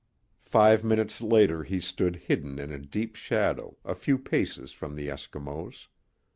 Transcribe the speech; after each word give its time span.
Five 0.47 0.83
minutes 0.83 1.21
later 1.21 1.63
he 1.63 1.79
stood 1.79 2.15
hidden 2.15 2.57
in 2.57 2.71
a 2.71 2.79
deep 2.79 3.15
shadow, 3.15 3.77
a 3.85 3.93
few 3.93 4.17
paces 4.17 4.71
from 4.71 4.95
the 4.95 5.09
Eskimos. 5.09 5.89